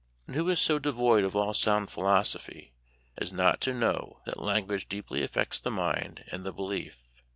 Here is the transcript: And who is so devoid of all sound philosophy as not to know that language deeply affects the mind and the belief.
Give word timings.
And 0.25 0.35
who 0.35 0.49
is 0.49 0.59
so 0.59 0.79
devoid 0.79 1.23
of 1.23 1.35
all 1.35 1.53
sound 1.53 1.91
philosophy 1.91 2.73
as 3.19 3.31
not 3.31 3.61
to 3.61 3.71
know 3.71 4.21
that 4.25 4.39
language 4.39 4.89
deeply 4.89 5.21
affects 5.21 5.59
the 5.59 5.69
mind 5.69 6.23
and 6.31 6.43
the 6.43 6.51
belief. 6.51 7.03